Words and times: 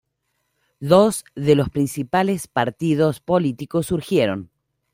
Dos 0.79 1.25
de 1.35 1.53
los 1.53 1.69
principales 1.69 2.47
partidos 2.47 3.19
políticos 3.19 3.85
surgieron. 3.85 4.49